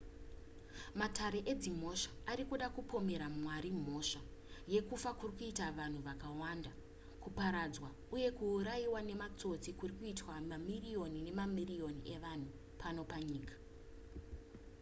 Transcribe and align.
matare 0.99 1.39
edzimhosva 1.51 2.11
ari 2.31 2.43
kuda 2.49 2.67
kupomera 2.75 3.25
mwari 3.39 3.69
mhosva 3.79 4.21
yekufa 4.73 5.11
kuri 5.19 5.33
kuita 5.37 5.65
vanhu 5.77 5.99
vakawanda 6.07 6.71
kuparadzwa 7.23 7.89
uye 8.15 8.29
kuurayiwa 8.37 8.99
nematsotsi 9.09 9.69
kuri 9.79 9.93
kuitwa 9.99 10.33
mamiriyoni 10.49 11.19
nemamiriyoni 11.27 12.01
evanhu 12.15 12.49
pano 12.81 13.01
panyika 13.11 13.55